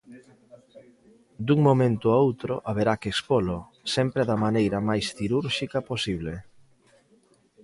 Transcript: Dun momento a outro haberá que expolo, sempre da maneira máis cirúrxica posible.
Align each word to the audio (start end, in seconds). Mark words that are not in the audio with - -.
Dun 1.45 1.59
momento 1.69 2.05
a 2.09 2.17
outro 2.27 2.53
haberá 2.67 2.93
que 3.01 3.09
expolo, 3.13 3.57
sempre 3.95 4.21
da 4.29 4.41
maneira 4.45 4.77
máis 4.89 5.05
cirúrxica 5.17 5.79
posible. 5.91 6.33